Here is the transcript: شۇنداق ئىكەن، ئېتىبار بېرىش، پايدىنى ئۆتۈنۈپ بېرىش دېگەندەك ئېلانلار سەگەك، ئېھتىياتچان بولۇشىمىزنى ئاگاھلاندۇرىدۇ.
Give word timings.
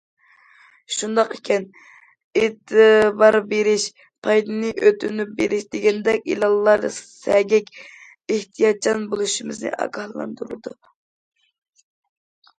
شۇنداق 0.99 1.33
ئىكەن، 1.33 1.65
ئېتىبار 2.39 3.35
بېرىش، 3.51 3.83
پايدىنى 4.27 4.71
ئۆتۈنۈپ 4.87 5.35
بېرىش 5.41 5.67
دېگەندەك 5.75 6.25
ئېلانلار 6.35 6.87
سەگەك، 6.97 7.69
ئېھتىياتچان 7.83 9.05
بولۇشىمىزنى 9.13 9.75
ئاگاھلاندۇرىدۇ. 9.85 10.73